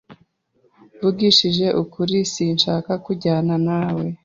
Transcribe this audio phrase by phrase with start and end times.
[0.97, 4.05] Mvugishije ukuri, sinshaka kujyana nawe.